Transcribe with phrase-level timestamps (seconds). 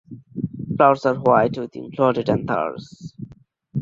[0.77, 3.13] Flowers are white with included anthers.